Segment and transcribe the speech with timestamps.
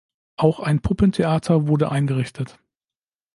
[0.35, 2.57] Auch ein Puppentheater wurde eingerichtet.